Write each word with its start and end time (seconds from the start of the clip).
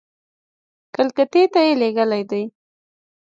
کلکتې 0.95 1.43
ته 1.53 1.59
یې 1.67 1.73
لېږلي 1.81 2.23
دي. 2.31 2.43